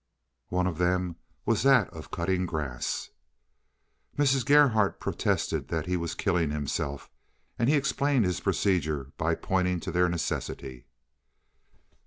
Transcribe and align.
One 0.49 0.65
of 0.65 0.79
them 0.79 1.17
was 1.45 1.61
that 1.61 1.87
of 1.91 2.09
cutting 2.09 2.47
grass. 2.47 3.11
Mrs. 4.17 4.43
Gerhardt 4.43 4.99
protested 4.99 5.67
that 5.67 5.85
he 5.85 5.95
was 5.95 6.15
killing 6.15 6.49
himself, 6.49 7.11
but 7.59 7.67
he 7.67 7.75
explained 7.75 8.25
his 8.25 8.39
procedure 8.39 9.11
by 9.19 9.35
pointing 9.35 9.79
to 9.81 9.91
their 9.91 10.09
necessity. 10.09 10.85